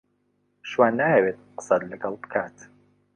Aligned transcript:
شوان 0.69 0.93
نایەوێت 0.99 1.37
قسەت 1.57 1.81
لەگەڵ 1.91 2.13
بکات. 2.21 2.55